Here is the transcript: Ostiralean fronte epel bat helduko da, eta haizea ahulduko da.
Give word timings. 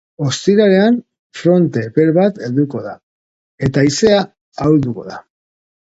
Ostiralean 0.27 0.97
fronte 1.41 1.83
epel 1.91 2.11
bat 2.17 2.41
helduko 2.49 2.83
da, 2.89 2.97
eta 3.71 3.87
haizea 3.87 4.21
ahulduko 4.23 5.11
da. 5.17 5.27